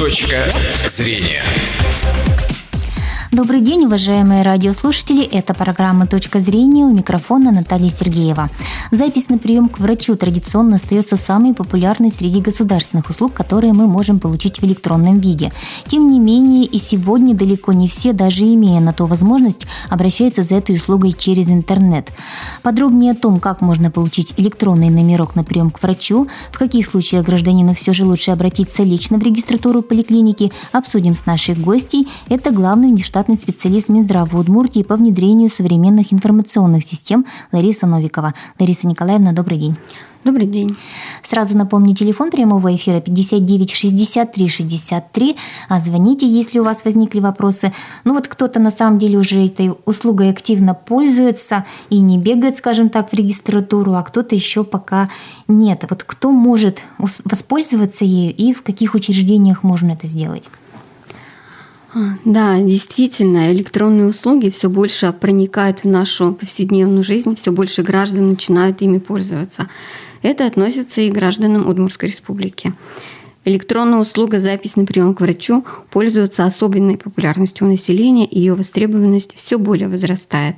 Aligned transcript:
Точка 0.00 0.50
зрения. 0.86 1.44
Добрый 3.32 3.60
день, 3.60 3.84
уважаемые 3.84 4.42
радиослушатели. 4.42 5.22
Это 5.22 5.54
программа 5.54 6.08
«Точка 6.08 6.40
зрения» 6.40 6.84
у 6.84 6.92
микрофона 6.92 7.52
Наталья 7.52 7.88
Сергеева. 7.88 8.48
Запись 8.90 9.28
на 9.28 9.38
прием 9.38 9.68
к 9.68 9.78
врачу 9.78 10.16
традиционно 10.16 10.76
остается 10.76 11.16
самой 11.16 11.54
популярной 11.54 12.10
среди 12.10 12.40
государственных 12.40 13.08
услуг, 13.08 13.32
которые 13.32 13.72
мы 13.72 13.86
можем 13.86 14.18
получить 14.18 14.60
в 14.60 14.64
электронном 14.64 15.20
виде. 15.20 15.52
Тем 15.86 16.10
не 16.10 16.18
менее, 16.18 16.64
и 16.64 16.80
сегодня 16.80 17.32
далеко 17.32 17.72
не 17.72 17.86
все, 17.86 18.12
даже 18.12 18.46
имея 18.46 18.80
на 18.80 18.92
то 18.92 19.06
возможность, 19.06 19.64
обращаются 19.88 20.42
за 20.42 20.56
этой 20.56 20.74
услугой 20.74 21.12
через 21.12 21.50
интернет. 21.50 22.08
Подробнее 22.62 23.12
о 23.12 23.14
том, 23.14 23.38
как 23.38 23.60
можно 23.60 23.92
получить 23.92 24.34
электронный 24.38 24.90
номерок 24.90 25.36
на 25.36 25.44
прием 25.44 25.70
к 25.70 25.80
врачу, 25.80 26.26
в 26.50 26.58
каких 26.58 26.88
случаях 26.88 27.26
гражданину 27.26 27.74
все 27.74 27.92
же 27.92 28.04
лучше 28.04 28.32
обратиться 28.32 28.82
лично 28.82 29.18
в 29.18 29.22
регистратуру 29.22 29.82
поликлиники, 29.82 30.50
обсудим 30.72 31.14
с 31.14 31.26
нашей 31.26 31.54
гостей. 31.54 32.08
Это 32.28 32.50
главный 32.50 32.88
внештатный 32.88 33.19
штатный 33.20 33.36
специалист 33.36 33.90
Минздрава 33.90 34.38
Удмуртии 34.38 34.82
по 34.82 34.96
внедрению 34.96 35.50
современных 35.50 36.10
информационных 36.10 36.86
систем 36.86 37.26
Лариса 37.52 37.86
Новикова. 37.86 38.32
Лариса 38.58 38.86
Николаевна, 38.86 39.32
добрый 39.32 39.58
день. 39.58 39.76
Добрый 40.24 40.46
день. 40.46 40.74
Сразу 41.22 41.54
напомню, 41.54 41.94
телефон 41.94 42.30
прямого 42.30 42.74
эфира 42.74 42.98
59 42.98 43.72
63 43.72 44.48
63. 44.48 45.36
А 45.68 45.80
звоните, 45.80 46.26
если 46.26 46.60
у 46.60 46.64
вас 46.64 46.82
возникли 46.86 47.20
вопросы. 47.20 47.74
Ну 48.04 48.14
вот 48.14 48.26
кто-то 48.26 48.58
на 48.58 48.70
самом 48.70 48.96
деле 48.96 49.18
уже 49.18 49.44
этой 49.44 49.74
услугой 49.84 50.30
активно 50.30 50.72
пользуется 50.72 51.66
и 51.90 52.00
не 52.00 52.16
бегает, 52.16 52.56
скажем 52.56 52.88
так, 52.88 53.10
в 53.10 53.14
регистратуру, 53.14 53.96
а 53.96 54.02
кто-то 54.02 54.34
еще 54.34 54.64
пока 54.64 55.10
нет. 55.46 55.84
Вот 55.90 56.04
кто 56.04 56.30
может 56.30 56.80
воспользоваться 56.96 58.06
ею 58.06 58.34
и 58.34 58.54
в 58.54 58.62
каких 58.62 58.94
учреждениях 58.94 59.62
можно 59.62 59.90
это 59.90 60.06
сделать? 60.06 60.44
Да, 62.24 62.60
действительно, 62.60 63.52
электронные 63.52 64.06
услуги 64.06 64.50
все 64.50 64.68
больше 64.68 65.12
проникают 65.12 65.80
в 65.80 65.88
нашу 65.88 66.34
повседневную 66.34 67.02
жизнь, 67.02 67.34
все 67.34 67.50
больше 67.50 67.82
граждан 67.82 68.30
начинают 68.30 68.80
ими 68.80 68.98
пользоваться. 68.98 69.68
Это 70.22 70.46
относится 70.46 71.00
и 71.00 71.10
к 71.10 71.14
гражданам 71.14 71.68
Удмуртской 71.68 72.08
республики. 72.08 72.72
Электронная 73.44 74.00
услуга 74.00 74.38
«Запись 74.38 74.76
на 74.76 74.84
прием 74.84 75.14
к 75.14 75.20
врачу» 75.22 75.64
пользуется 75.90 76.44
особенной 76.44 76.98
популярностью 76.98 77.66
у 77.66 77.70
населения, 77.70 78.28
ее 78.30 78.54
востребованность 78.54 79.34
все 79.34 79.58
более 79.58 79.88
возрастает. 79.88 80.56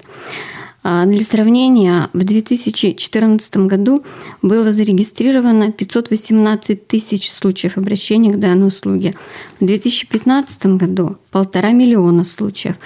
А, 0.85 1.07
для 1.07 1.23
сравнения, 1.23 2.09
в 2.13 2.25
2014 2.25 3.57
году 3.69 4.03
было 4.43 4.73
зарегистрировано 4.73 5.71
518 5.71 6.87
тысяч 6.89 7.31
случаев 7.31 7.79
обращения 7.79 8.33
к 8.33 8.41
данной 8.41 8.69
услуге. 8.69 9.13
В 9.61 9.67
2015 9.67 10.67
году 10.77 11.19
полтора 11.31 11.71
миллиона 11.71 12.25
случаев, 12.25 12.77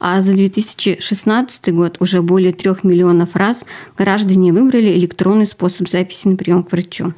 а 0.00 0.22
за 0.22 0.32
2016 0.32 1.74
год 1.74 1.96
уже 2.00 2.22
более 2.22 2.52
трех 2.54 2.84
миллионов 2.84 3.36
раз 3.36 3.64
граждане 3.98 4.52
выбрали 4.52 4.96
электронный 4.96 5.46
способ 5.46 5.88
записи 5.88 6.28
на 6.28 6.36
прием 6.36 6.64
к 6.64 6.72
врачу. 6.72 7.12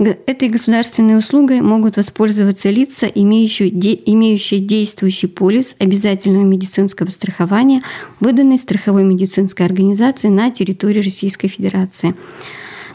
Этой 0.00 0.48
государственной 0.48 1.18
услугой 1.18 1.60
могут 1.60 1.98
воспользоваться 1.98 2.70
лица, 2.70 3.04
имеющие, 3.06 3.68
де, 3.68 4.00
имеющие 4.06 4.58
действующий 4.58 5.26
полис 5.26 5.76
обязательного 5.78 6.42
медицинского 6.42 7.10
страхования, 7.10 7.82
выданный 8.18 8.56
страховой 8.56 9.04
медицинской 9.04 9.66
организацией 9.66 10.32
на 10.32 10.50
территории 10.50 11.02
Российской 11.02 11.48
Федерации. 11.48 12.14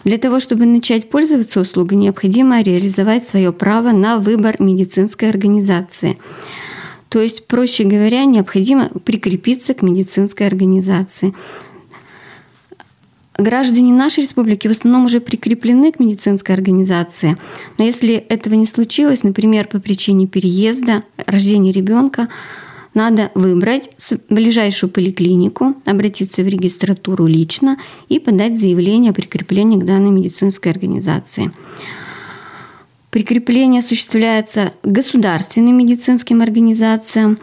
Для 0.04 0.18
того, 0.18 0.40
чтобы 0.40 0.66
начать 0.66 1.08
пользоваться 1.12 1.62
услугой, 1.62 2.00
необходимо 2.00 2.64
реализовать 2.64 3.28
свое 3.28 3.54
право 3.54 3.92
на 3.92 4.18
выбор 4.18 4.56
медицинской 4.58 5.30
организации. 5.30 6.16
То 7.10 7.22
есть, 7.22 7.46
проще 7.46 7.84
говоря, 7.84 8.26
необходимо 8.26 8.90
прикрепиться 9.04 9.76
к 9.76 9.84
медицинской 9.84 10.48
организации. 10.48 11.36
Граждане 13.38 13.92
нашей 13.92 14.24
республики 14.24 14.68
в 14.68 14.72
основном 14.72 15.06
уже 15.06 15.20
прикреплены 15.20 15.92
к 15.92 16.00
медицинской 16.00 16.56
организации. 16.56 17.38
Но 17.78 17.84
если 17.84 18.14
этого 18.14 18.54
не 18.54 18.66
случилось, 18.66 19.24
например, 19.24 19.68
по 19.68 19.80
причине 19.80 20.26
переезда, 20.26 21.04
рождения 21.18 21.74
ребенка, 21.74 22.30
надо 22.94 23.32
выбрать 23.36 23.90
ближайшую 24.30 24.90
поликлинику, 24.90 25.76
обратиться 25.84 26.44
в 26.44 26.48
регистратуру 26.48 27.28
лично 27.28 27.78
и 28.08 28.20
подать 28.20 28.58
заявление 28.58 29.12
о 29.12 29.14
прикреплении 29.14 29.78
к 29.78 29.84
данной 29.84 30.12
медицинской 30.12 30.72
организации. 30.72 31.52
Прикрепление 33.10 33.80
осуществляется 33.80 34.74
государственным 34.84 35.78
медицинским 35.78 36.42
организациям 36.42 37.38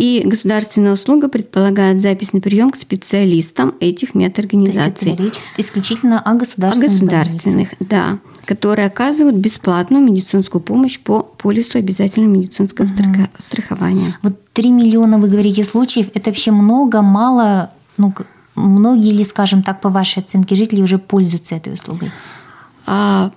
и 0.00 0.22
государственная 0.24 0.94
услуга 0.94 1.28
предполагает 1.28 2.00
запись 2.00 2.32
на 2.32 2.40
прием 2.40 2.70
к 2.70 2.76
специалистам 2.76 3.74
этих 3.80 4.14
медорганизаций. 4.14 4.92
То 4.94 5.06
есть 5.08 5.20
это 5.20 5.22
речь 5.22 5.44
исключительно 5.58 6.18
о 6.18 6.32
государственных. 6.32 6.90
О 6.90 6.94
государственных, 6.94 7.68
больницах. 7.78 7.78
да, 7.80 8.18
которые 8.46 8.86
оказывают 8.86 9.36
бесплатную 9.36 10.02
медицинскую 10.02 10.62
помощь 10.62 10.98
по 10.98 11.22
полису 11.22 11.76
обязательного 11.76 12.30
медицинского 12.30 12.86
угу. 12.86 13.28
страхования. 13.38 14.16
Вот 14.22 14.32
3 14.54 14.70
миллиона, 14.70 15.18
вы 15.18 15.28
говорите, 15.28 15.66
случаев, 15.66 16.06
это 16.14 16.30
вообще 16.30 16.50
много, 16.50 17.02
мало, 17.02 17.70
ну, 17.98 18.14
многие 18.54 19.12
ли, 19.12 19.22
скажем 19.22 19.62
так, 19.62 19.82
по 19.82 19.90
вашей 19.90 20.20
оценке, 20.20 20.54
жители 20.54 20.80
уже 20.80 20.96
пользуются 20.96 21.56
этой 21.56 21.74
услугой? 21.74 22.10
А, 22.86 23.32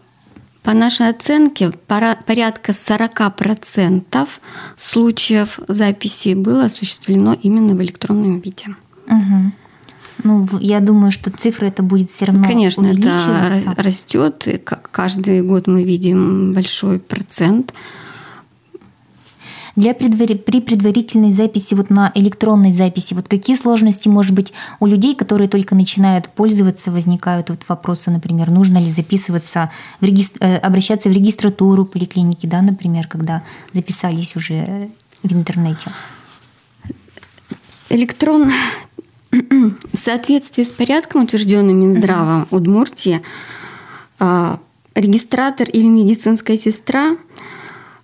по 0.64 0.74
нашей 0.74 1.10
оценке, 1.10 1.72
порядка 1.88 2.72
40% 2.72 4.28
случаев 4.78 5.60
записи 5.68 6.36
было 6.36 6.66
осуществлено 6.66 7.34
именно 7.34 7.76
в 7.76 7.82
электронном 7.84 8.40
виде. 8.40 8.68
Угу. 9.08 9.52
Ну, 10.24 10.48
я 10.60 10.80
думаю, 10.80 11.12
что 11.12 11.32
цифра 11.32 11.66
это 11.66 11.84
будет 11.84 12.10
все 12.10 12.26
равно 12.26 12.44
Конечно, 12.44 12.86
это 12.86 13.76
растет. 13.78 14.48
Каждый 14.92 15.42
год 15.42 15.68
мы 15.68 15.84
видим 15.84 16.54
большой 16.54 17.00
процент 17.00 17.74
для 19.76 19.94
предвари... 19.94 20.36
при 20.36 20.62
предварительной 20.62 21.32
записи, 21.32 21.74
вот 21.74 21.90
на 21.90 22.12
электронной 22.16 22.72
записи, 22.72 23.14
вот 23.14 23.28
какие 23.28 23.56
сложности, 23.56 24.08
может 24.08 24.34
быть, 24.34 24.54
у 24.80 24.86
людей, 24.86 25.16
которые 25.16 25.48
только 25.50 25.76
начинают 25.76 26.30
пользоваться, 26.30 26.92
возникают 26.92 27.50
вот 27.50 27.62
вопросы, 27.68 28.12
например, 28.12 28.52
нужно 28.52 28.78
ли 28.78 28.92
записываться, 28.92 29.72
в 30.00 30.06
реги... 30.06 30.26
Э, 30.40 30.58
обращаться 30.58 31.10
в 31.10 31.12
регистратуру 31.12 31.86
поликлиники, 31.86 32.46
да, 32.46 32.62
например, 32.62 33.08
когда 33.08 33.44
записались 33.72 34.36
уже 34.36 34.90
в 35.24 35.34
интернете? 35.34 35.92
Электрон 37.90 38.52
в 39.32 39.98
соответствии 39.98 40.64
с 40.64 40.72
порядком, 40.72 41.24
утвержденным 41.24 41.76
Минздравом 41.76 42.48
Удмуртии, 42.52 43.22
а, 44.20 44.60
регистратор 44.94 45.68
или 45.68 45.88
медицинская 45.88 46.58
сестра– 46.58 47.18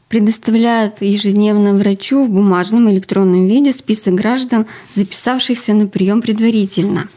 предоставляет 0.10 1.02
ежедневно 1.02 1.76
врачу 1.76 2.26
в 2.26 2.30
бумажном 2.30 2.90
электронном 2.90 3.48
виде 3.48 3.72
список 3.72 4.16
граждан, 4.16 4.66
записавшихся 4.94 5.74
на 5.74 5.88
прием 5.88 6.22
предварительно. 6.22 7.08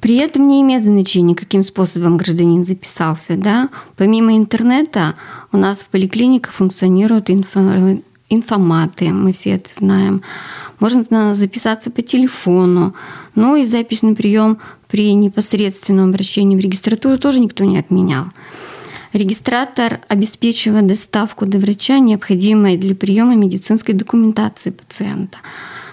При 0.00 0.16
этом 0.16 0.46
не 0.46 0.60
имеет 0.60 0.84
значения, 0.84 1.34
каким 1.34 1.64
способом 1.64 2.18
гражданин 2.18 2.66
записался. 2.66 3.36
Да? 3.36 3.70
Помимо 3.96 4.36
интернета 4.36 5.14
у 5.50 5.56
нас 5.56 5.80
в 5.80 5.86
поликлиниках 5.86 6.52
функционируют 6.52 7.30
инфо 7.30 7.98
инфоматы, 8.28 9.10
мы 9.10 9.32
все 9.32 9.50
это 9.50 9.70
знаем. 9.78 10.20
Можно 10.78 11.34
записаться 11.34 11.90
по 11.90 12.02
телефону. 12.02 12.94
Ну 13.34 13.56
и 13.56 13.64
запись 13.64 14.02
на 14.02 14.14
прием 14.14 14.58
при 14.88 15.12
непосредственном 15.14 16.10
обращении 16.10 16.56
в 16.56 16.60
регистратуру 16.60 17.16
тоже 17.16 17.40
никто 17.40 17.64
не 17.64 17.78
отменял. 17.78 18.26
Регистратор 19.14 20.00
обеспечивает 20.08 20.88
доставку 20.88 21.46
до 21.46 21.58
врача, 21.58 22.00
необходимой 22.00 22.76
для 22.76 22.96
приема 22.96 23.36
медицинской 23.36 23.94
документации 23.94 24.70
пациента, 24.70 25.38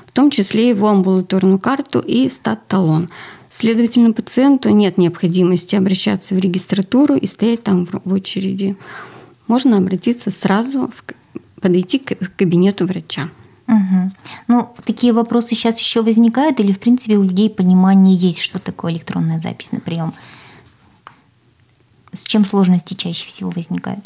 в 0.07 0.11
том 0.11 0.31
числе 0.31 0.69
его 0.69 0.87
амбулаторную 0.87 1.59
карту 1.59 1.99
и 1.99 2.27
стат-талон. 2.29 3.11
Следовательно, 3.51 4.11
пациенту 4.11 4.69
нет 4.69 4.97
необходимости 4.97 5.75
обращаться 5.75 6.33
в 6.33 6.39
регистратуру 6.39 7.13
и 7.13 7.27
стоять 7.27 7.61
там 7.61 7.85
в 7.85 8.11
очереди. 8.11 8.75
Можно 9.45 9.77
обратиться 9.77 10.31
сразу, 10.31 10.91
подойти 11.61 11.99
к 11.99 12.17
кабинету 12.35 12.87
врача. 12.87 13.29
Угу. 13.67 14.11
Ну, 14.47 14.69
такие 14.83 15.13
вопросы 15.13 15.49
сейчас 15.49 15.79
еще 15.79 16.01
возникают, 16.01 16.59
или 16.59 16.71
в 16.71 16.79
принципе 16.79 17.17
у 17.17 17.23
людей 17.23 17.51
понимание 17.51 18.15
есть, 18.15 18.39
что 18.39 18.57
такое 18.57 18.93
электронная 18.93 19.39
запись 19.39 19.71
на 19.71 19.79
прием? 19.79 20.15
С 22.13 22.25
чем 22.25 22.45
сложности 22.45 22.93
чаще 22.93 23.27
всего 23.27 23.51
возникают? 23.51 24.05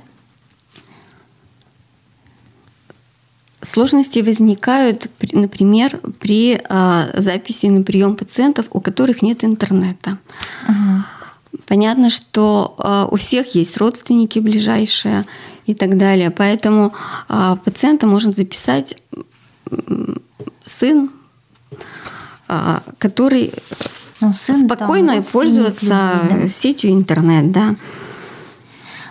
Сложности 3.61 4.19
возникают, 4.19 5.09
например, 5.31 5.99
при 6.19 6.61
а, 6.69 7.09
записи 7.19 7.65
на 7.65 7.81
прием 7.81 8.15
пациентов, 8.15 8.67
у 8.69 8.79
которых 8.79 9.23
нет 9.23 9.43
интернета. 9.43 10.19
Угу. 10.67 11.59
Понятно, 11.65 12.09
что 12.11 12.75
э, 12.77 13.07
у 13.11 13.15
всех 13.15 13.55
есть 13.55 13.77
родственники 13.77 14.37
ближайшие 14.39 15.23
и 15.65 15.73
так 15.73 15.97
далее. 15.97 16.29
Поэтому 16.29 16.93
э, 17.27 17.55
пациента 17.63 18.05
может 18.05 18.37
записать 18.37 19.01
сын, 20.63 21.09
который 22.99 23.51
ну, 24.21 24.33
сын, 24.33 24.65
спокойно 24.65 25.15
там, 25.15 25.23
пользуется 25.23 25.85
да. 25.87 26.47
сетью 26.47 26.91
интернет, 26.91 27.51
да. 27.51 27.75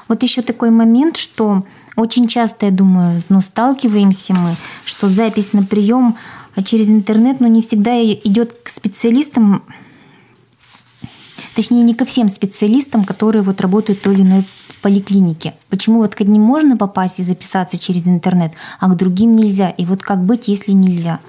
Вот 0.09 0.23
еще 0.23 0.43
такой 0.43 0.71
момент, 0.71 1.17
что 1.17 1.65
очень 1.97 2.27
часто, 2.27 2.67
я 2.67 2.73
думаю, 2.73 3.23
ну, 3.29 3.41
сталкиваемся 3.41 4.35
мы, 4.35 4.55
что 4.85 5.09
запись 5.09 5.53
на 5.53 5.63
прием 5.63 6.17
через 6.65 6.89
интернет, 6.89 7.41
ну, 7.41 7.47
не 7.47 7.63
всегда 7.63 8.03
идет 8.03 8.53
к 8.63 8.69
специалистам, 8.69 9.63
точнее, 11.55 11.83
не 11.83 11.95
ко 11.95 12.05
всем 12.05 12.29
специалистам, 12.29 13.05
которые 13.05 13.43
вот 13.43 13.61
работают 13.61 14.01
в 14.01 14.03
той 14.03 14.15
или 14.15 14.23
иной 14.23 14.45
поликлинике. 14.83 15.55
Почему 15.71 16.01
вот 16.01 16.15
к 16.15 16.21
одним 16.21 16.43
можно 16.43 16.77
попасть 16.77 17.19
и 17.19 17.23
записаться 17.23 17.79
через 17.79 18.07
интернет, 18.07 18.53
а 18.81 18.89
к 18.89 18.97
другим 18.97 19.35
нельзя? 19.35 19.71
И 19.71 19.87
вот 19.87 20.03
как 20.03 20.23
быть, 20.23 20.49
если 20.49 20.73
нельзя? 20.73 21.21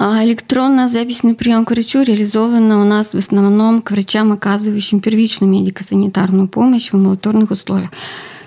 А 0.00 0.24
электронная 0.24 0.86
запись 0.86 1.24
на 1.24 1.34
прием 1.34 1.64
к 1.64 1.72
врачу 1.72 2.02
реализована 2.02 2.80
у 2.80 2.84
нас 2.84 3.14
в 3.14 3.16
основном 3.16 3.82
к 3.82 3.90
врачам, 3.90 4.30
оказывающим 4.30 5.00
первичную 5.00 5.50
медико-санитарную 5.50 6.46
помощь 6.46 6.90
в 6.90 6.94
амбулаторных 6.94 7.50
условиях. 7.50 7.90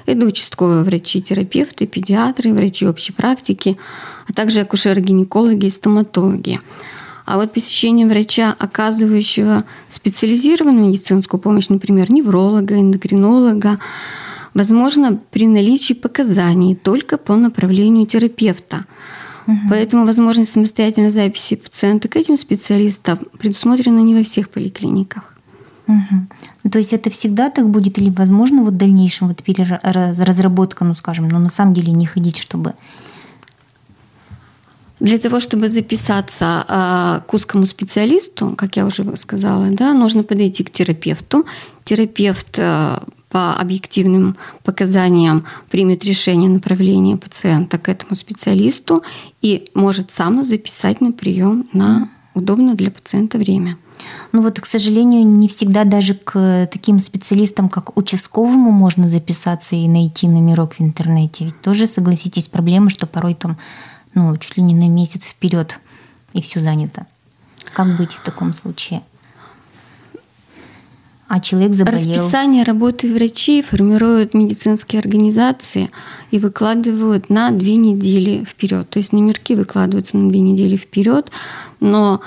Это 0.05 0.25
участковые 0.25 0.83
врачи, 0.83 1.21
терапевты, 1.21 1.87
педиатры, 1.87 2.53
врачи 2.53 2.87
общей 2.87 3.11
практики, 3.11 3.77
а 4.29 4.31
также 4.31 4.61
акушеры-гинекологи 4.61 5.65
и 5.65 5.69
стоматологи. 5.69 6.61
А 7.25 7.35
вот 7.35 7.51
посещение 7.51 8.07
врача, 8.07 8.55
оказывающего 8.57 9.65
специализированную 9.89 10.87
медицинскую 10.87 11.41
помощь, 11.41 11.67
например, 11.67 12.13
невролога, 12.13 12.79
эндокринолога, 12.79 13.77
возможно 14.53 15.19
при 15.31 15.47
наличии 15.47 15.95
показаний 15.95 16.75
только 16.75 17.17
по 17.17 17.35
направлению 17.35 18.05
терапевта. 18.05 18.85
Угу. 19.51 19.69
Поэтому 19.69 20.05
возможность 20.05 20.51
самостоятельной 20.51 21.11
записи 21.11 21.55
пациента 21.55 22.07
к 22.07 22.15
этим 22.15 22.37
специалистам 22.37 23.19
предусмотрена 23.37 23.99
не 23.99 24.15
во 24.15 24.23
всех 24.23 24.49
поликлиниках. 24.49 25.35
Угу. 25.87 26.69
То 26.71 26.77
есть 26.77 26.93
это 26.93 27.09
всегда 27.09 27.49
так 27.49 27.69
будет 27.69 27.97
или 27.97 28.09
возможно 28.09 28.63
вот 28.63 28.73
в 28.73 28.77
дальнейшем 28.77 29.27
вот 29.27 29.43
разработка, 29.83 30.85
ну 30.85 30.93
скажем, 30.93 31.27
но 31.27 31.39
на 31.39 31.49
самом 31.49 31.73
деле 31.73 31.91
не 31.91 32.05
ходить, 32.05 32.37
чтобы 32.37 32.73
для 34.99 35.17
того, 35.17 35.39
чтобы 35.39 35.67
записаться 35.67 36.63
а, 36.67 37.21
к 37.21 37.33
узкому 37.33 37.65
специалисту, 37.65 38.53
как 38.55 38.75
я 38.75 38.85
уже 38.85 39.17
сказала, 39.17 39.67
да, 39.71 39.93
нужно 39.93 40.21
подойти 40.21 40.63
к 40.63 40.69
терапевту. 40.69 41.47
Терапевт 41.83 42.59
а, 42.59 43.03
по 43.31 43.53
объективным 43.53 44.35
показаниям 44.63 45.45
примет 45.69 46.03
решение 46.03 46.49
направления 46.49 47.17
пациента 47.17 47.77
к 47.77 47.89
этому 47.89 48.15
специалисту 48.15 49.03
и 49.41 49.69
может 49.73 50.11
сам 50.11 50.43
записать 50.43 51.01
на 51.01 51.11
прием 51.11 51.67
на 51.73 52.09
удобное 52.33 52.75
для 52.75 52.91
пациента 52.91 53.37
время. 53.37 53.77
Ну 54.31 54.41
вот, 54.41 54.59
к 54.59 54.65
сожалению, 54.65 55.25
не 55.25 55.47
всегда 55.47 55.83
даже 55.83 56.15
к 56.15 56.67
таким 56.71 56.99
специалистам, 56.99 57.69
как 57.69 57.97
участковому, 57.97 58.71
можно 58.71 59.09
записаться 59.09 59.75
и 59.75 59.87
найти 59.87 60.27
номерок 60.27 60.73
в 60.73 60.81
интернете. 60.81 61.45
Ведь 61.45 61.61
тоже, 61.61 61.87
согласитесь, 61.87 62.47
проблема, 62.47 62.89
что 62.89 63.05
порой 63.05 63.35
там 63.35 63.57
ну, 64.13 64.35
чуть 64.37 64.57
ли 64.57 64.63
не 64.63 64.75
на 64.75 64.89
месяц 64.89 65.25
вперед, 65.25 65.79
и 66.33 66.41
все 66.41 66.59
занято. 66.59 67.05
Как 67.73 67.97
быть 67.97 68.11
в 68.11 68.23
таком 68.23 68.53
случае? 68.53 69.01
А 71.33 71.39
человек 71.39 71.73
заболел. 71.75 71.97
Расписание 71.97 72.65
работы 72.65 73.13
врачей 73.13 73.61
формируют 73.61 74.33
медицинские 74.33 74.99
организации 74.99 75.89
и 76.29 76.39
выкладывают 76.39 77.29
на 77.29 77.51
две 77.51 77.77
недели 77.77 78.43
вперед. 78.43 78.89
То 78.89 78.99
есть 78.99 79.13
номерки 79.13 79.55
выкладываются 79.55 80.17
на 80.17 80.29
две 80.29 80.41
недели 80.41 80.75
вперед, 80.75 81.31
но 81.79 82.19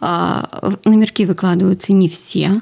а, 0.00 0.76
номерки 0.84 1.26
выкладываются 1.26 1.92
не 1.92 2.08
все. 2.08 2.52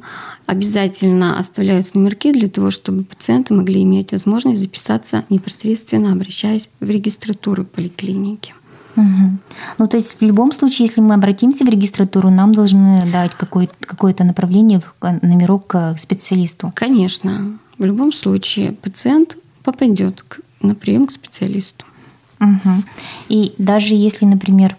Обязательно 0.46 1.38
оставляются 1.38 1.98
номерки 1.98 2.32
для 2.32 2.48
того, 2.48 2.70
чтобы 2.70 3.04
пациенты 3.04 3.52
могли 3.52 3.82
иметь 3.82 4.12
возможность 4.12 4.62
записаться 4.62 5.26
непосредственно, 5.28 6.12
обращаясь 6.12 6.70
в 6.80 6.88
регистратуру 6.88 7.66
поликлиники. 7.66 8.54
Угу. 8.96 9.38
Ну, 9.78 9.88
то 9.88 9.96
есть 9.96 10.20
в 10.20 10.22
любом 10.22 10.52
случае, 10.52 10.86
если 10.86 11.00
мы 11.00 11.14
обратимся 11.14 11.64
в 11.64 11.68
регистратуру, 11.68 12.30
нам 12.30 12.52
должны 12.52 13.02
дать 13.10 13.32
какое-то, 13.34 13.74
какое-то 13.80 14.24
направление, 14.24 14.82
номерок 15.22 15.66
к 15.68 15.96
специалисту. 15.98 16.72
Конечно. 16.74 17.58
В 17.78 17.84
любом 17.84 18.12
случае 18.12 18.72
пациент 18.72 19.36
попадет 19.62 20.22
к, 20.26 20.40
на 20.60 20.74
прием 20.74 21.06
к 21.06 21.12
специалисту. 21.12 21.84
Угу. 22.40 22.82
И 23.28 23.54
даже 23.58 23.94
если, 23.94 24.24
например, 24.24 24.76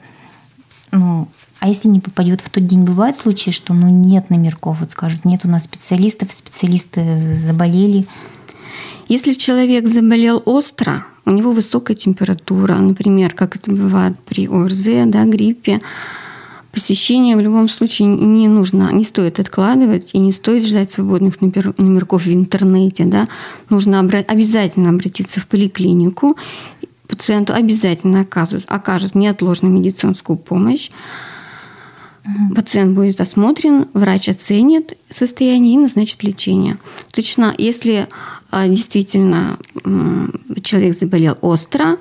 ну, 0.92 1.28
а 1.60 1.70
если 1.70 1.88
не 1.88 2.00
попадет 2.00 2.42
в 2.42 2.50
тот 2.50 2.66
день, 2.66 2.84
бывают 2.84 3.16
случаи, 3.16 3.52
что 3.52 3.74
ну, 3.74 3.88
нет 3.90 4.30
номерков, 4.30 4.80
вот 4.80 4.92
скажут, 4.92 5.26
нет 5.26 5.42
у 5.46 5.48
нас 5.48 5.64
специалистов, 5.64 6.34
специалисты 6.34 7.38
заболели. 7.38 8.08
Если 9.08 9.34
человек 9.34 9.88
заболел 9.88 10.42
остро, 10.46 11.06
у 11.26 11.32
него 11.32 11.52
высокая 11.52 11.96
температура, 11.96 12.76
например, 12.76 13.34
как 13.34 13.56
это 13.56 13.72
бывает 13.72 14.18
при 14.28 14.48
ОРЗ, 14.48 14.86
да, 15.06 15.26
гриппе, 15.26 15.82
посещение 16.72 17.36
в 17.36 17.42
любом 17.42 17.70
случае 17.70 18.08
не 18.08 18.48
нужно, 18.48 18.92
не 18.92 19.04
стоит 19.04 19.40
откладывать 19.40 20.10
и 20.14 20.20
не 20.20 20.32
стоит 20.32 20.66
ждать 20.66 20.92
свободных 20.92 21.42
номерков 21.42 22.26
в 22.26 22.34
интернете. 22.34 23.06
Да. 23.06 23.26
Нужно 23.70 24.02
обра- 24.02 24.24
обязательно 24.24 24.90
обратиться 24.90 25.40
в 25.40 25.48
поликлинику, 25.48 26.38
пациенту 27.08 27.54
обязательно 27.54 28.22
окажут, 28.22 28.64
окажут 28.68 29.16
неотложную 29.16 29.74
медицинскую 29.74 30.38
помощь. 30.38 30.90
Пациент 32.56 32.96
будет 32.96 33.20
осмотрен, 33.20 33.88
врач 33.94 34.30
оценит 34.30 34.98
состояние 35.10 35.74
и 35.74 35.78
назначит 35.78 36.24
лечение. 36.24 36.78
Точно, 37.12 37.54
если 37.58 38.08
а, 38.52 38.68
действительно 38.68 39.58
человек 40.64 40.96
заболел 40.96 41.38
остро, 41.42 41.98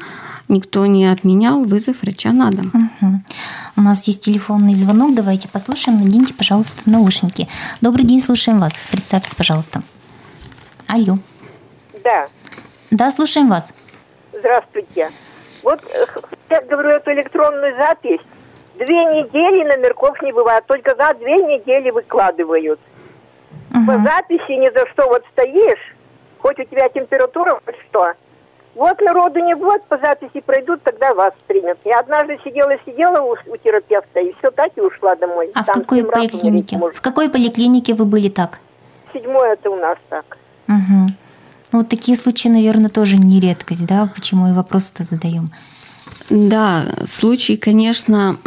никто 0.49 0.85
не 0.85 1.07
отменял 1.07 1.65
вызов 1.65 2.03
врача 2.03 2.33
на 2.33 2.51
дом. 2.51 2.71
Угу. 2.75 3.23
У 3.77 3.81
нас 3.81 4.07
есть 4.09 4.21
телефонный 4.21 4.75
звонок, 4.75 5.15
давайте 5.15 5.49
послушаем. 5.49 5.99
Наденьте, 6.03 6.35
пожалуйста, 6.35 6.83
наушники. 6.85 7.49
Добрый 7.81 8.05
день, 8.05 8.21
слушаем 8.21 8.59
вас. 8.59 8.75
Представьтесь, 8.91 9.35
пожалуйста. 9.35 9.83
Алло. 10.87 11.17
Да. 12.05 12.29
Да, 12.91 13.11
слушаем 13.11 13.49
вас. 13.49 13.73
Здравствуйте. 14.33 15.11
Вот 15.63 15.81
э, 15.95 16.07
я 16.51 16.63
говорю 16.63 16.91
эту 16.91 17.13
электронную 17.13 17.77
запись 17.77 18.21
Две 18.75 19.05
недели 19.05 19.65
номерков 19.65 20.21
не 20.23 20.33
бывает, 20.33 20.65
только 20.67 20.95
за 20.95 21.15
две 21.15 21.37
недели 21.37 21.91
выкладывают. 21.91 22.81
Угу. 23.75 23.87
По 23.87 23.93
записи 23.99 24.53
ни 24.53 24.71
за 24.71 24.87
что 24.89 25.09
вот 25.09 25.25
стоишь, 25.33 25.95
хоть 26.39 26.59
у 26.59 26.65
тебя 26.65 26.89
температура, 26.89 27.61
хоть 27.65 27.77
что. 27.89 28.13
Вот 28.75 29.01
народу 29.01 29.41
не 29.41 29.55
будет, 29.55 29.85
по 29.87 29.99
записи 29.99 30.41
пройдут, 30.41 30.83
тогда 30.83 31.13
вас 31.13 31.35
примут. 31.47 31.79
Я 31.85 32.01
однажды 32.01 32.39
сидела-сидела 32.45 33.21
у, 33.21 33.33
у 33.33 33.57
терапевта, 33.57 34.21
и 34.21 34.33
все 34.39 34.51
так 34.51 34.71
и 34.77 34.81
ушла 34.81 35.17
домой. 35.17 35.51
А 35.55 35.65
Там 35.65 35.75
в 35.75 35.79
какой 35.81 36.05
поликлинике? 36.05 36.79
В 36.79 37.01
какой 37.01 37.29
поликлинике 37.29 37.95
вы 37.95 38.05
были 38.05 38.29
так? 38.29 38.61
Седьмой 39.13 39.53
это 39.53 39.71
у 39.71 39.77
нас 39.77 39.99
так. 40.09 40.39
Угу. 40.69 41.09
Ну, 41.73 41.79
вот 41.79 41.89
такие 41.89 42.17
случаи, 42.17 42.49
наверное, 42.49 42.91
тоже 42.91 43.17
не 43.17 43.41
редкость, 43.41 43.87
да? 43.87 44.09
Почему 44.15 44.49
и 44.49 44.53
вопрос-то 44.53 45.03
задаем? 45.03 45.49
Да, 46.31 46.87
случаи, 47.09 47.57
конечно, 47.57 48.39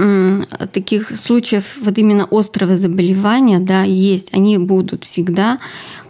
таких 0.71 1.17
случаев 1.19 1.77
вот 1.81 1.97
именно 1.97 2.25
острого 2.31 2.77
заболевания, 2.77 3.59
да, 3.59 3.83
есть, 3.83 4.33
они 4.33 4.57
будут 4.57 5.03
всегда. 5.03 5.59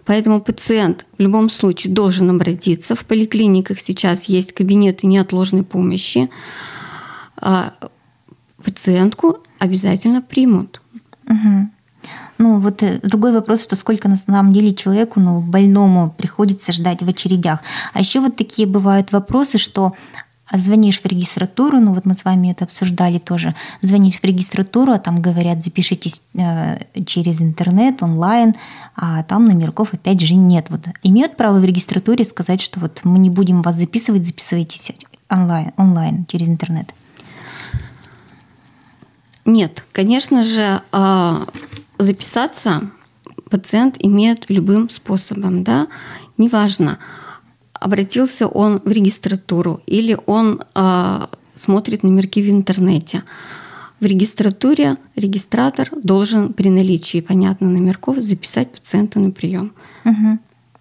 Поэтому 0.06 0.42
пациент 0.42 1.06
в 1.18 1.22
любом 1.22 1.50
случае 1.50 1.94
должен 1.94 2.30
обратиться. 2.30 2.96
В 2.96 3.06
поликлиниках 3.06 3.80
сейчас 3.80 4.25
есть 4.25 4.53
кабинеты 4.53 5.08
неотложной 5.08 5.63
помощи. 5.63 6.30
А 7.38 7.74
пациентку 8.63 9.38
обязательно 9.60 10.22
примут. 10.22 10.82
Угу. 11.27 11.70
Ну, 12.38 12.60
вот 12.60 12.84
э, 12.84 13.00
другой 13.03 13.32
вопрос, 13.32 13.63
что 13.63 13.75
сколько 13.75 14.10
на 14.10 14.18
самом 14.18 14.51
деле 14.51 14.74
человеку, 14.74 15.20
ну, 15.20 15.42
больному 15.42 16.13
приходится 16.18 16.74
ждать 16.74 17.01
в 17.01 17.08
очередях. 17.08 17.62
А 17.94 18.00
еще 18.00 18.20
вот 18.20 18.36
такие 18.36 18.68
бывают 18.68 19.12
вопросы, 19.12 19.58
что 19.58 19.94
звонишь 20.51 21.01
в 21.01 21.05
регистратуру, 21.05 21.79
ну 21.79 21.93
вот 21.93 22.05
мы 22.05 22.15
с 22.15 22.25
вами 22.25 22.51
это 22.51 22.65
обсуждали 22.65 23.19
тоже, 23.19 23.55
звонишь 23.81 24.19
в 24.19 24.23
регистратуру, 24.23 24.93
а 24.93 25.00
там 25.00 25.21
говорят, 25.21 25.63
запишитесь 25.63 26.21
э, 26.33 26.79
через 27.05 27.41
интернет, 27.41 28.03
онлайн, 28.03 28.53
а 28.95 29.23
там 29.23 29.45
номерков 29.45 29.93
опять 29.93 30.19
же 30.19 30.35
нет. 30.35 30.67
Вот 30.69 30.81
имеют 31.01 31.38
право 31.38 31.59
в 31.59 31.65
регистратуре 31.65 32.25
сказать, 32.25 32.62
что 32.62 32.79
вот 32.79 33.01
мы 33.03 33.19
не 33.19 33.29
будем 33.29 33.62
вас 33.62 33.75
записывать, 33.75 34.25
записывайтесь 34.25 34.91
онлайн, 35.29 35.71
онлайн 35.77 36.25
через 36.25 36.47
интернет? 36.47 36.93
Нет, 39.45 39.85
конечно 39.91 40.43
же, 40.43 40.81
а, 40.91 41.47
записаться 41.97 42.91
пациент 43.50 43.97
имеет 44.00 44.50
любым 44.50 44.89
способом, 44.89 45.63
да, 45.63 45.88
неважно, 46.38 46.97
обратился 47.83 48.47
он 48.47 48.81
в 48.85 48.91
регистратуру 48.91 49.81
или 49.85 50.17
он 50.25 50.61
э, 50.73 51.19
смотрит 51.53 52.03
номерки 52.03 52.41
в 52.41 52.49
интернете. 52.49 53.23
В 53.99 54.05
регистратуре 54.05 54.97
регистратор 55.15 55.89
должен 55.95 56.53
при 56.53 56.69
наличии, 56.69 57.21
понятно, 57.21 57.69
номерков 57.69 58.17
записать 58.17 58.71
пациента 58.71 59.19
на 59.19 59.31
прием. 59.31 59.73
Угу. 60.05 60.39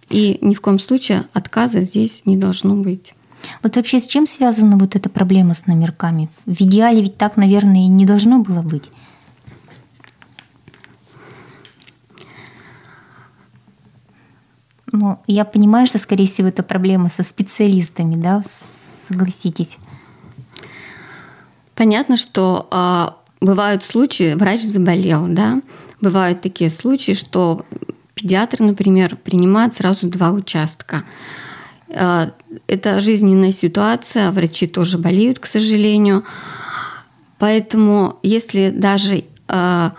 И 0.09 0.37
ни 0.41 0.53
в 0.53 0.61
коем 0.61 0.79
случае 0.79 1.23
отказа 1.33 1.81
здесь 1.81 2.23
не 2.25 2.37
должно 2.37 2.75
быть. 2.75 3.13
Вот 3.61 3.75
вообще 3.75 3.99
с 3.99 4.07
чем 4.07 4.25
связана 4.25 4.77
вот 4.77 4.95
эта 4.95 5.09
проблема 5.09 5.53
с 5.53 5.67
номерками? 5.67 6.29
В 6.45 6.61
идеале 6.61 7.01
ведь 7.01 7.17
так, 7.17 7.35
наверное, 7.37 7.85
и 7.85 7.87
не 7.89 8.05
должно 8.05 8.39
было 8.39 8.61
быть. 8.61 8.89
Ну, 14.93 15.19
я 15.25 15.43
понимаю, 15.43 15.87
что, 15.87 15.97
скорее 15.97 16.27
всего, 16.27 16.49
это 16.49 16.61
проблема 16.61 17.09
со 17.09 17.23
специалистами, 17.23 18.13
да, 18.13 18.43
согласитесь. 19.09 19.79
Понятно, 21.73 22.15
что 22.15 22.67
э, 22.69 23.43
бывают 23.43 23.83
случаи, 23.83 24.35
врач 24.35 24.61
заболел, 24.61 25.25
да, 25.27 25.63
бывают 25.99 26.41
такие 26.41 26.69
случаи, 26.69 27.13
что 27.13 27.65
педиатр, 28.13 28.61
например, 28.61 29.15
принимает 29.15 29.73
сразу 29.73 30.07
два 30.07 30.29
участка. 30.29 31.03
Э, 31.89 32.27
это 32.67 33.01
жизненная 33.01 33.51
ситуация, 33.51 34.31
врачи 34.31 34.67
тоже 34.67 34.99
болеют, 34.99 35.39
к 35.39 35.47
сожалению. 35.47 36.23
Поэтому, 37.39 38.19
если 38.21 38.69
даже 38.69 39.23
э, 39.47 39.89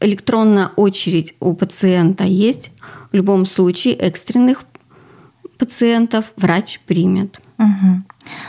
электронная 0.00 0.70
очередь 0.76 1.34
у 1.40 1.54
пациента 1.54 2.24
есть, 2.24 2.70
в 3.12 3.14
любом 3.14 3.46
случае 3.46 3.94
экстренных 3.94 4.64
пациентов 5.58 6.32
врач 6.36 6.80
примет. 6.86 7.40
Угу. 7.60 8.02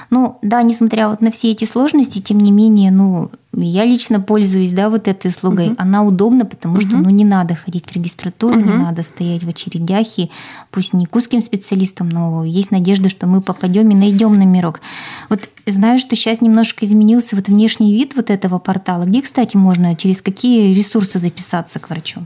Ну 0.10 0.40
да, 0.42 0.64
несмотря 0.64 1.10
вот 1.10 1.20
на 1.20 1.32
все 1.32 1.52
эти 1.52 1.66
сложности, 1.66 2.22
тем 2.22 2.38
не 2.38 2.52
менее, 2.52 2.92
ну 2.92 3.30
я 3.54 3.84
лично 3.84 4.22
пользуюсь, 4.22 4.72
да, 4.72 4.90
вот 4.90 5.10
этой 5.10 5.28
услугой. 5.28 5.68
Угу. 5.68 5.76
Она 5.80 6.04
удобна, 6.04 6.46
потому 6.46 6.76
угу. 6.76 6.82
что, 6.82 6.96
ну 6.96 7.10
не 7.10 7.26
надо 7.26 7.56
ходить 7.56 7.86
в 7.86 7.92
регистратуру, 7.94 8.58
угу. 8.58 8.70
не 8.70 8.76
надо 8.76 9.04
стоять 9.04 9.44
в 9.44 9.50
очередях 9.50 10.08
и 10.18 10.32
пусть 10.70 10.94
не 10.94 11.06
к 11.06 11.16
узким 11.16 11.42
специалистам, 11.42 12.08
но 12.08 12.46
есть 12.46 12.72
надежда, 12.72 13.10
что 13.10 13.28
мы 13.28 13.42
попадем 13.42 13.90
и 13.90 13.96
найдем 13.96 14.34
номерок. 14.40 14.80
Вот 15.28 15.50
знаю, 15.66 16.00
что 16.00 16.16
сейчас 16.16 16.40
немножко 16.40 16.86
изменился 16.86 17.36
вот 17.36 17.50
внешний 17.50 17.92
вид 17.92 18.14
вот 18.16 18.30
этого 18.30 18.60
портала. 18.60 19.04
Где, 19.04 19.22
кстати, 19.22 19.58
можно 19.58 19.94
через 19.98 20.22
какие 20.22 20.74
ресурсы 20.74 21.20
записаться 21.20 21.80
к 21.80 21.90
врачу? 21.90 22.22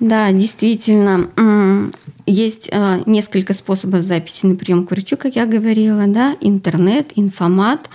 Да, 0.00 0.32
действительно, 0.32 1.28
есть 2.26 2.68
э, 2.70 3.02
несколько 3.06 3.54
способов 3.54 4.02
записи 4.02 4.46
на 4.46 4.56
прием 4.56 4.86
к 4.86 4.90
врачу, 4.90 5.16
как 5.16 5.36
я 5.36 5.46
говорила, 5.46 6.06
да, 6.06 6.36
интернет, 6.40 7.12
информат. 7.16 7.88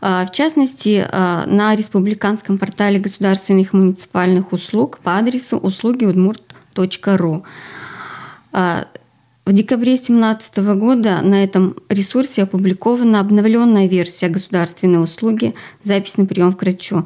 Э, 0.00 0.26
в 0.26 0.32
частности, 0.32 1.06
э, 1.06 1.46
на 1.46 1.74
республиканском 1.76 2.58
портале 2.58 2.98
государственных 2.98 3.72
муниципальных 3.72 4.52
услуг 4.52 4.98
по 5.02 5.16
адресу 5.18 5.56
услуги.удмурт.ру. 5.56 7.44
В 9.46 9.52
декабре 9.52 9.96
2017 9.96 10.56
года 10.78 11.20
на 11.20 11.44
этом 11.44 11.76
ресурсе 11.90 12.44
опубликована 12.44 13.20
обновленная 13.20 13.86
версия 13.88 14.28
государственной 14.28 15.04
услуги 15.04 15.54
«Запись 15.82 16.16
на 16.16 16.24
прием 16.24 16.54
к 16.54 16.62
врачу». 16.62 17.04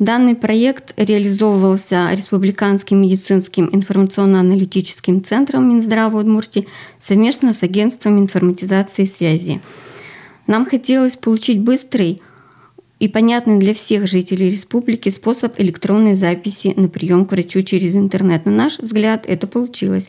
Данный 0.00 0.34
проект 0.34 0.94
реализовывался 0.96 2.08
Республиканским 2.12 3.02
медицинским 3.02 3.68
информационно-аналитическим 3.70 5.22
центром 5.22 5.68
Минздрава 5.68 6.20
Удмуртии 6.20 6.66
совместно 6.98 7.52
с 7.52 7.62
Агентством 7.62 8.18
информатизации 8.18 9.02
и 9.02 9.06
связи. 9.06 9.60
Нам 10.46 10.64
хотелось 10.64 11.18
получить 11.18 11.60
быстрый 11.60 12.22
и 12.98 13.08
понятный 13.08 13.58
для 13.58 13.74
всех 13.74 14.06
жителей 14.08 14.48
республики 14.48 15.10
способ 15.10 15.60
электронной 15.60 16.14
записи 16.14 16.72
на 16.76 16.88
прием 16.88 17.26
к 17.26 17.32
врачу 17.32 17.60
через 17.60 17.94
интернет. 17.94 18.46
На 18.46 18.52
наш 18.52 18.78
взгляд, 18.78 19.26
это 19.26 19.46
получилось. 19.46 20.08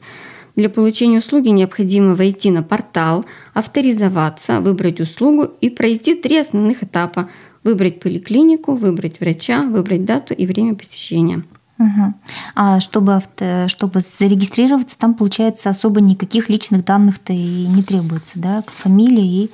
Для 0.55 0.69
получения 0.69 1.19
услуги 1.19 1.49
необходимо 1.49 2.15
войти 2.15 2.49
на 2.49 2.63
портал, 2.63 3.25
авторизоваться, 3.53 4.61
выбрать 4.61 5.01
услугу 5.01 5.49
и 5.59 5.69
пройти 5.69 6.15
три 6.15 6.37
основных 6.37 6.81
этапа– 6.81 7.29
выбрать 7.63 7.99
поликлинику, 7.99 8.75
выбрать 8.75 9.19
врача, 9.19 9.63
выбрать 9.63 10.05
дату 10.05 10.33
и 10.33 10.45
время 10.45 10.75
посещения. 10.75 11.43
Угу. 11.77 12.13
А 12.55 12.79
чтобы, 12.79 13.15
авто, 13.15 13.67
чтобы 13.67 14.01
зарегистрироваться, 14.01 14.97
там, 14.97 15.15
получается, 15.15 15.69
особо 15.69 15.99
никаких 15.99 16.49
личных 16.49 16.85
данных-то 16.85 17.33
и 17.33 17.65
не 17.67 17.81
требуется, 17.81 18.39
да? 18.39 18.63
Фамилия 18.67 19.25
и, 19.25 19.51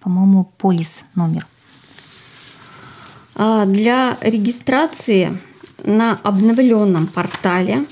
по-моему, 0.00 0.44
полис 0.58 1.04
номер. 1.14 1.46
А 3.34 3.66
для 3.66 4.16
регистрации 4.20 5.38
на 5.84 6.18
обновленном 6.22 7.06
портале 7.06 7.84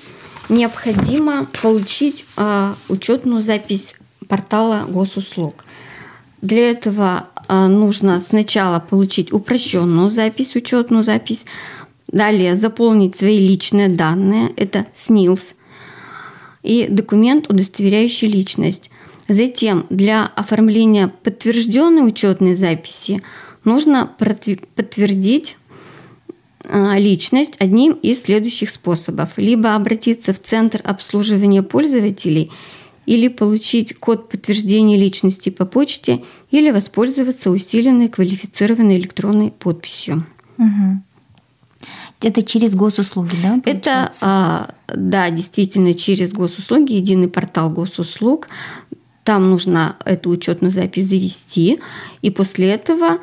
необходимо 0.48 1.46
получить 1.62 2.24
а, 2.36 2.76
учетную 2.88 3.42
запись 3.42 3.94
портала 4.28 4.84
госуслуг. 4.88 5.64
Для 6.40 6.70
этого 6.70 7.28
нужно 7.48 8.20
сначала 8.20 8.80
получить 8.80 9.32
упрощенную 9.32 10.10
запись, 10.10 10.54
учетную 10.54 11.02
запись, 11.02 11.44
далее 12.08 12.56
заполнить 12.56 13.16
свои 13.16 13.38
личные 13.38 13.88
данные, 13.88 14.50
это 14.56 14.86
СНИЛС, 14.94 15.54
и 16.62 16.86
документ, 16.88 17.50
удостоверяющий 17.50 18.28
личность. 18.28 18.90
Затем 19.28 19.86
для 19.90 20.26
оформления 20.26 21.08
подтвержденной 21.22 22.06
учетной 22.06 22.54
записи 22.54 23.22
нужно 23.64 24.10
подтвердить 24.18 25.56
а, 26.64 26.98
личность 26.98 27.54
одним 27.58 27.92
из 27.92 28.22
следующих 28.22 28.70
способов. 28.70 29.30
Либо 29.36 29.74
обратиться 29.74 30.32
в 30.32 30.40
Центр 30.40 30.80
обслуживания 30.84 31.62
пользователей– 31.62 32.50
или 33.06 33.28
получить 33.28 33.96
код 33.98 34.28
подтверждения 34.28 34.96
личности 34.96 35.50
по 35.50 35.66
почте, 35.66 36.22
или 36.54 36.70
воспользоваться 36.70 37.50
усиленной 37.50 38.08
квалифицированной 38.08 38.98
электронной 38.98 39.50
подписью. 39.50 40.24
Угу. 40.56 41.02
Это 42.20 42.42
через 42.44 42.76
госуслуги, 42.76 43.34
да? 43.42 43.60
Получается? 43.60 43.66
Это, 43.66 44.12
а, 44.22 44.74
да, 44.86 45.30
действительно, 45.30 45.94
через 45.94 46.32
госуслуги, 46.32 46.92
единый 46.92 47.28
портал 47.28 47.70
госуслуг. 47.70 48.46
Там 49.24 49.50
нужно 49.50 49.96
эту 50.04 50.30
учетную 50.30 50.70
запись 50.70 51.06
завести, 51.06 51.80
и 52.22 52.30
после 52.30 52.70
этого 52.70 53.18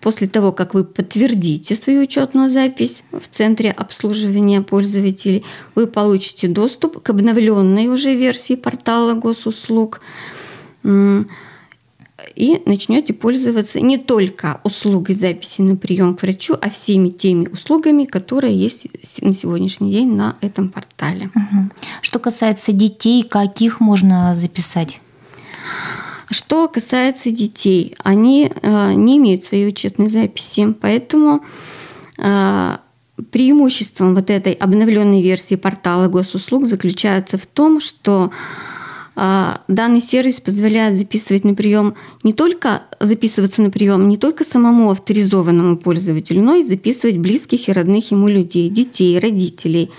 После 0.00 0.28
того, 0.28 0.52
как 0.52 0.72
вы 0.72 0.84
подтвердите 0.84 1.76
свою 1.76 2.00
учетную 2.00 2.48
запись 2.48 3.02
в 3.12 3.28
центре 3.28 3.70
обслуживания 3.70 4.62
пользователей, 4.62 5.44
вы 5.74 5.86
получите 5.86 6.48
доступ 6.48 7.02
к 7.02 7.10
обновленной 7.10 7.88
уже 7.88 8.14
версии 8.14 8.54
портала 8.54 9.12
госуслуг 9.12 10.00
и 12.34 12.62
начнете 12.66 13.12
пользоваться 13.12 13.80
не 13.80 13.98
только 13.98 14.60
услугой 14.64 15.14
записи 15.14 15.60
на 15.62 15.76
прием 15.76 16.16
к 16.16 16.22
врачу, 16.22 16.54
а 16.60 16.70
всеми 16.70 17.08
теми 17.08 17.48
услугами, 17.48 18.04
которые 18.04 18.56
есть 18.56 18.86
на 19.22 19.32
сегодняшний 19.32 19.92
день 19.92 20.14
на 20.14 20.36
этом 20.40 20.68
портале. 20.68 21.30
Что 22.02 22.18
касается 22.18 22.72
детей, 22.72 23.22
каких 23.22 23.80
можно 23.80 24.34
записать? 24.36 24.98
Что 26.30 26.68
касается 26.68 27.32
детей, 27.32 27.96
они 28.04 28.52
э, 28.54 28.92
не 28.94 29.16
имеют 29.18 29.42
своей 29.42 29.66
учетной 29.66 30.08
записи, 30.08 30.72
поэтому 30.80 31.44
э, 32.18 32.76
преимуществом 33.32 34.14
вот 34.14 34.30
этой 34.30 34.52
обновленной 34.52 35.22
версии 35.22 35.56
портала 35.56 36.08
госуслуг 36.08 36.66
заключается 36.66 37.36
в 37.36 37.46
том, 37.46 37.80
что 37.80 38.30
данный 39.68 40.00
сервис 40.00 40.40
позволяет 40.40 40.96
записывать 40.96 41.44
на 41.44 41.54
прием 41.54 41.94
не 42.22 42.32
только 42.32 42.82
записываться 43.00 43.60
на 43.60 43.70
прием 43.70 44.08
не 44.08 44.16
только 44.16 44.44
самому 44.44 44.90
авторизованному 44.90 45.76
пользователю, 45.76 46.42
но 46.42 46.54
и 46.54 46.64
записывать 46.64 47.18
близких 47.18 47.68
и 47.68 47.72
родных 47.72 48.10
ему 48.10 48.28
людей, 48.28 48.70
детей, 48.70 49.18
родителей 49.18 49.90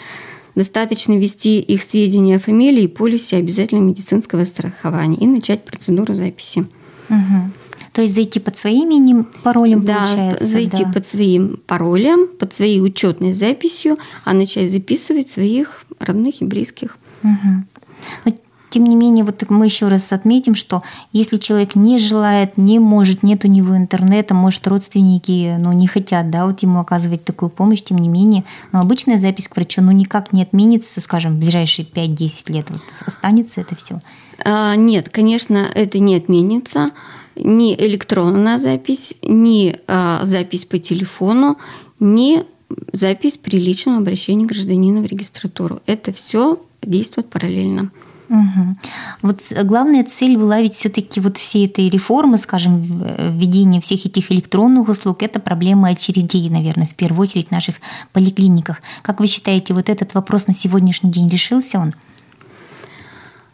Достаточно 0.56 1.13
ввести 1.13 1.60
их 1.60 1.82
сведения 1.82 2.36
о 2.36 2.40
фамилии 2.40 2.84
и 2.84 2.88
полисе 2.88 3.38
обязательного 3.38 3.86
медицинского 3.86 4.46
страхования 4.46 5.18
и 5.18 5.28
начать 5.28 5.63
процедуру 5.63 6.13
записи. 6.13 6.66
Угу. 7.10 7.51
То 7.94 8.01
есть 8.01 8.13
зайти 8.13 8.40
под 8.40 8.58
своим 8.58 8.90
именем, 8.90 9.28
паролем, 9.44 9.86
да, 9.86 10.06
получается? 10.06 10.46
зайти 10.46 10.84
да. 10.86 10.92
под 10.92 11.08
своим 11.08 11.60
паролем, 11.68 12.28
под 12.28 12.54
своей 12.54 12.82
учетной 12.82 13.34
записью, 13.34 13.98
а 14.24 14.34
начать 14.34 14.72
записывать 14.72 15.30
своих 15.30 15.86
родных 16.00 16.42
и 16.42 16.46
близких. 16.46 16.98
Угу. 17.24 18.34
Тем 18.72 18.86
не 18.86 18.96
менее, 18.96 19.24
вот 19.25 19.44
мы 19.50 19.66
еще 19.66 19.90
раз 19.90 20.12
отметим, 20.12 20.56
что 20.56 20.82
если 21.12 21.38
человек 21.38 21.75
не 21.75 22.00
желает, 22.00 22.58
не 22.58 22.80
может, 22.80 23.22
нет 23.22 23.46
у 23.46 23.48
него 23.48 23.78
интернета, 23.78 24.34
может, 24.34 24.66
родственники 24.66 25.58
ну, 25.60 25.74
не 25.74 25.88
хотят 25.88 26.32
да, 26.32 26.48
вот 26.48 26.62
ему 26.62 26.80
оказывать 26.80 27.24
такую 27.24 27.50
помощь, 27.50 27.84
тем 27.84 27.98
не 27.98 28.10
менее, 28.10 28.46
но 28.72 28.80
обычная 28.80 29.18
запись 29.18 29.48
к 29.50 29.56
врачу 29.56 29.82
ну, 29.82 29.92
никак 29.92 30.32
не 30.32 30.42
отменится, 30.42 31.01
скажем, 31.01 31.36
в 31.36 31.40
ближайшие 31.40 31.86
5-10 31.86 32.51
лет. 32.51 32.70
Вот 32.70 32.82
останется 33.06 33.62
это 33.62 33.75
все? 33.75 34.00
А, 34.44 34.75
нет, 34.75 35.10
конечно, 35.10 35.68
это 35.75 36.00
не 36.00 36.16
отменится 36.16 36.90
ни 37.36 37.75
электронная 37.75 38.58
запись, 38.58 39.13
ни 39.22 39.75
а, 39.88 40.25
запись 40.25 40.66
по 40.66 40.80
телефону, 40.80 41.58
ни 42.00 42.46
запись 42.94 43.38
при 43.38 43.58
личном 43.58 43.98
обращении 43.98 44.46
гражданина 44.46 45.01
в 45.01 45.06
регистратуру. 45.06 45.82
Это 45.86 46.13
все 46.13 46.60
действует 46.82 47.30
параллельно. 47.30 47.92
Угу. 48.32 48.78
Вот 49.24 49.42
главная 49.64 50.06
цель 50.06 50.38
была 50.38 50.62
ведь 50.62 50.74
все-таки 50.74 51.20
вот 51.20 51.38
всей 51.38 51.66
этой 51.68 51.90
реформы, 51.90 52.38
скажем, 52.38 52.82
введения 52.82 53.82
всех 53.82 54.06
этих 54.06 54.32
электронных 54.32 54.88
услуг, 54.88 55.22
это 55.22 55.42
проблема 55.42 55.90
очередей, 55.90 56.50
наверное, 56.50 56.88
в 56.88 56.96
первую 56.96 57.28
очередь 57.28 57.50
в 57.50 57.52
наших 57.52 57.76
поликлиниках. 58.14 58.80
Как 59.02 59.20
вы 59.20 59.28
считаете, 59.28 59.74
вот 59.74 59.90
этот 59.90 60.14
вопрос 60.14 60.48
на 60.48 60.56
сегодняшний 60.56 61.12
день 61.12 61.28
решился 61.28 61.78
он? 61.78 61.94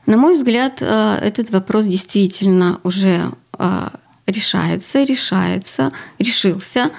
На 0.05 0.15
мой 0.15 0.35
взгляд, 0.35 0.79
э, 0.79 0.85
этот 1.23 1.49
вопрос 1.49 1.85
действительно 1.85 2.79
уже 2.83 3.31
э, 3.57 3.89
решается, 4.27 5.03
решается, 5.03 5.89
решился, 6.19 6.91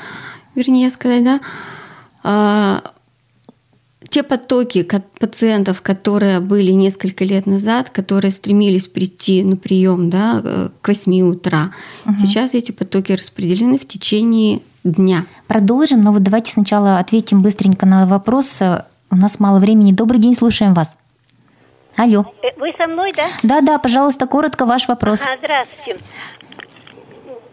вернее 0.57 0.91
сказать, 0.91 1.23
да. 1.25 2.83
Те 4.09 4.23
потоки 4.23 4.87
пациентов, 5.19 5.83
которые 5.83 6.41
были 6.41 6.71
несколько 6.71 7.25
лет 7.25 7.47
назад, 7.47 7.91
которые 7.91 8.31
стремились 8.31 8.87
прийти 8.87 9.43
на 9.43 9.57
прием 9.57 10.09
да, 10.09 10.41
э, 10.43 10.69
к 10.81 10.89
8 10.89 11.21
утра, 11.23 11.73
угу. 12.07 12.15
сейчас 12.17 12.55
эти 12.55 12.71
потоки 12.71 13.13
распределены 13.13 13.77
в 13.77 13.87
течение 13.87 14.63
дня. 14.85 15.27
Продолжим, 15.49 16.03
но 16.03 16.13
вот 16.13 16.23
давайте 16.23 16.53
сначала 16.53 16.99
ответим 16.99 17.43
быстренько 17.43 17.87
на 17.87 18.07
вопрос. 18.07 18.61
У 19.11 19.17
нас 19.17 19.41
мало 19.41 19.59
времени. 19.59 19.93
Добрый 19.93 20.21
день, 20.21 20.35
слушаем 20.35 20.75
вас. 20.75 20.97
Алло. 21.97 22.25
Э, 22.43 22.61
вы 22.61 22.73
со 22.79 22.87
мной, 22.87 23.11
да? 23.17 23.27
Да, 23.43 23.61
да, 23.61 23.79
пожалуйста, 23.79 24.29
коротко 24.29 24.65
ваш 24.65 24.87
вопрос. 24.87 25.23
А, 25.23 25.37
здравствуйте. 25.37 25.99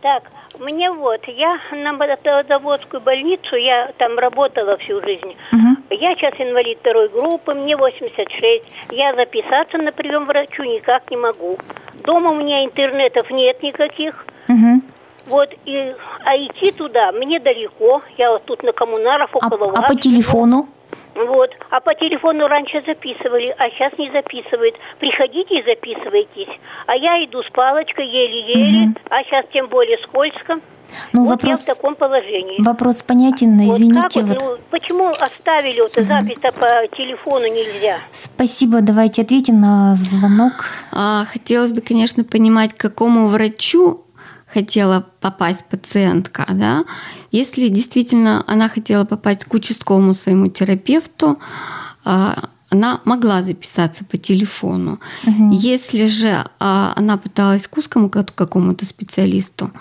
Так, 0.04 0.24
мне 0.60 0.92
вот, 0.92 1.22
я 1.28 1.60
на 1.72 2.44
заводскую 2.48 3.02
больницу, 3.02 3.56
я 3.56 3.92
там 3.98 4.18
работала 4.18 4.78
всю 4.78 5.02
жизнь. 5.02 5.36
Угу. 5.52 5.96
Я 5.96 6.16
сейчас 6.16 6.34
инвалид 6.40 6.80
второй 6.80 7.10
группы, 7.10 7.54
мне 7.54 7.76
86. 7.76 8.76
Я 8.92 9.16
записаться 9.16 9.78
на 9.78 9.92
прием 9.92 10.26
врачу 10.26 10.64
никак 10.64 11.10
не 11.12 11.18
могу. 11.18 11.58
Дома 12.04 12.32
у 12.32 12.36
меня 12.36 12.66
интернетов 12.66 13.30
нет 13.32 13.62
никаких. 13.64 14.26
Угу. 14.48 14.82
Вот, 15.28 15.50
и, 15.66 15.96
а 16.24 16.38
идти 16.38 16.72
туда 16.72 17.12
мне 17.12 17.40
далеко. 17.40 18.02
Я 18.18 18.32
вот 18.32 18.46
тут 18.46 18.64
на 18.64 18.72
коммунаров 18.74 19.32
а, 19.34 19.38
около 19.38 19.70
а, 19.70 19.74
вас. 19.74 19.84
А 19.86 19.88
по 19.88 19.96
телефону? 19.96 20.68
Вот. 21.16 21.50
А 21.70 21.80
по 21.80 21.96
телефону 21.96 22.48
раньше 22.48 22.82
записывали, 22.86 23.56
а 23.58 23.70
сейчас 23.70 23.98
не 23.98 24.12
записывают. 24.12 24.76
Приходите 25.00 25.60
и 25.60 25.64
записывайтесь. 25.64 26.60
А 26.88 26.96
я 26.96 27.24
иду 27.24 27.42
с 27.42 27.50
палочкой 27.52 28.06
еле-еле, 28.06 28.90
угу. 28.90 29.00
а 29.10 29.24
сейчас 29.24 29.46
тем 29.54 29.68
более 29.68 29.98
скользко. 30.00 30.60
Ну, 31.14 31.24
вот 31.24 31.42
вопрос, 31.42 31.68
я 31.68 31.74
в 31.74 31.78
таком 31.78 31.96
положении. 31.96 32.62
Вопрос 32.62 33.02
понятен, 33.02 33.58
извините. 33.58 34.22
Вот, 34.22 34.42
вот. 34.42 34.42
Ну, 34.42 34.58
почему 34.70 35.10
оставили 35.10 35.82
вот 35.82 35.98
угу. 35.98 36.06
запись-то 36.06 36.52
по 36.52 36.88
телефону 36.96 37.48
нельзя? 37.48 37.98
Спасибо, 38.12 38.82
давайте 38.82 39.22
ответим 39.22 39.60
на 39.60 39.96
звонок. 39.96 40.66
А, 40.92 41.26
хотелось 41.26 41.72
бы, 41.72 41.82
конечно, 41.82 42.24
понимать, 42.24 42.74
к 42.74 42.78
какому 42.78 43.28
врачу 43.28 44.05
хотела 44.56 45.06
попасть 45.20 45.66
пациентка, 45.66 46.46
да, 46.50 46.86
если 47.32 47.68
действительно 47.68 48.44
она 48.48 48.70
хотела 48.70 49.04
попасть 49.04 49.44
к 49.44 49.54
участковому 49.54 50.14
своему 50.14 50.48
терапевту, 50.48 51.38
а, 52.06 52.50
она 52.70 53.02
могла 53.04 53.42
записаться 53.42 54.06
по 54.06 54.18
телефону. 54.18 55.00
Угу. 55.28 55.52
Если 55.52 56.06
же 56.06 56.46
а, 56.60 56.94
она 56.96 57.18
пыталась 57.18 57.68
к 57.68 57.78
узкому 57.78 58.10
какому-то 58.10 58.86
специалисту, 58.86 59.72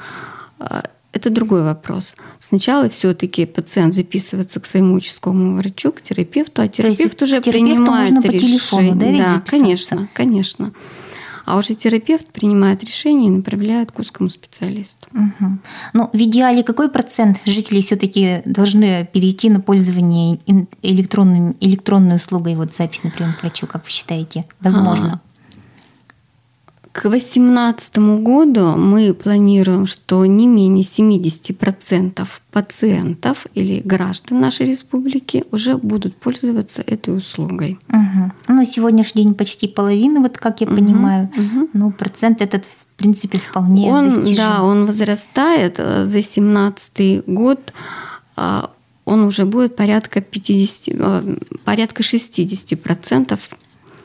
а, 0.58 0.82
это 1.12 1.30
другой 1.30 1.62
вопрос. 1.62 2.16
Сначала 2.40 2.88
все-таки 2.88 3.46
пациент 3.46 3.94
записывается 3.94 4.58
к 4.58 4.66
своему 4.66 4.94
участковому 4.96 5.56
врачу, 5.56 5.92
к 5.92 6.02
терапевту, 6.02 6.62
а 6.62 6.68
терапевт 6.68 7.22
уже 7.22 7.40
принимает 7.40 8.10
можно 8.10 8.20
решение. 8.20 8.32
по 8.32 8.46
телефону, 8.46 8.94
да, 8.96 9.06
ведь 9.06 9.22
да, 9.22 9.42
конечно, 9.46 10.08
конечно. 10.12 10.72
А 11.44 11.58
уже 11.58 11.74
терапевт 11.74 12.28
принимает 12.28 12.82
решение 12.82 13.28
и 13.28 13.36
направляет 13.36 13.92
к 13.92 13.98
узкому 13.98 14.30
специалисту. 14.30 15.06
Угу. 15.12 15.58
Ну, 15.92 16.10
в 16.12 16.16
идеале 16.16 16.62
какой 16.62 16.88
процент 16.88 17.40
жителей 17.44 17.82
все-таки 17.82 18.42
должны 18.44 19.08
перейти 19.12 19.50
на 19.50 19.60
пользование 19.60 20.38
электронным, 20.82 21.56
электронной 21.60 22.16
услугой, 22.16 22.54
вот 22.56 22.74
запись 22.74 23.02
на 23.04 23.10
прием 23.10 23.34
к 23.34 23.42
врачу, 23.42 23.66
как 23.66 23.84
вы 23.84 23.90
считаете, 23.90 24.44
возможно? 24.60 25.20
А, 25.24 25.33
к 26.94 27.08
2018 27.08 27.98
году 28.22 28.76
мы 28.76 29.14
планируем, 29.14 29.84
что 29.86 30.24
не 30.26 30.46
менее 30.46 30.84
70% 30.84 32.24
пациентов 32.52 33.46
или 33.54 33.80
граждан 33.84 34.40
нашей 34.40 34.66
республики 34.66 35.44
уже 35.50 35.76
будут 35.76 36.16
пользоваться 36.16 36.82
этой 36.82 37.16
услугой. 37.16 37.78
Угу. 37.88 38.32
Ну, 38.46 38.64
сегодняшний 38.64 39.24
день 39.24 39.34
почти 39.34 39.66
половина, 39.66 40.20
вот 40.20 40.38
как 40.38 40.60
я 40.60 40.68
угу, 40.68 40.76
понимаю. 40.76 41.30
Угу. 41.36 41.70
Ну, 41.72 41.90
процент 41.90 42.40
этот 42.40 42.64
в 42.64 42.96
принципе 42.96 43.38
вполне 43.38 43.90
он, 43.90 44.10
достижим. 44.10 44.36
Да, 44.36 44.62
он 44.62 44.86
возрастает. 44.86 45.78
За 45.78 46.06
2017 46.06 47.24
год 47.26 47.72
а, 48.36 48.70
он 49.04 49.24
уже 49.24 49.46
будет 49.46 49.74
порядка 49.74 50.20
50, 50.20 50.94
а, 51.00 51.24
порядка 51.64 52.04
60 52.04 52.80
процентов 52.80 53.40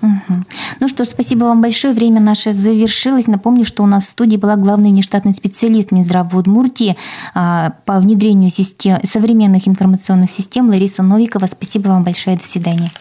Ну 0.01 0.88
что 0.88 1.03
ж, 1.03 1.07
спасибо 1.09 1.45
вам 1.45 1.62
большое. 1.62 1.93
Время 1.93 2.19
наше 2.19 2.53
завершилось. 2.53 3.27
Напомню, 3.27 3.65
что 3.65 3.83
у 3.83 3.85
нас 3.85 4.05
в 4.05 4.09
студии 4.09 4.38
была 4.38 4.55
главный 4.55 4.89
внештатный 4.91 5.33
специалист 5.33 5.91
Минздрава 5.91 6.38
Удмуртии 6.38 6.95
а, 7.33 7.73
по 7.85 7.99
внедрению 7.99 8.49
систем, 8.49 8.99
современных 9.03 9.67
информационных 9.67 10.31
систем 10.31 10.67
Лариса 10.67 11.03
Новикова. 11.03 11.47
Спасибо 11.47 11.89
вам 11.89 12.03
большое. 12.03 12.38
До 12.38 12.45
свидания. 12.45 12.91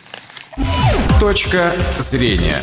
Точка 1.21 1.73
зрения. 1.99 2.57